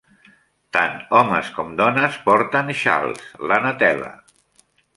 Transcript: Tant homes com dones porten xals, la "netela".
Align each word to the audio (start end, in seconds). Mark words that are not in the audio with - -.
Tant 0.77 0.95
homes 1.17 1.51
com 1.57 1.69
dones 1.81 2.17
porten 2.29 2.73
xals, 2.81 3.23
la 3.53 3.61
"netela". 3.69 4.13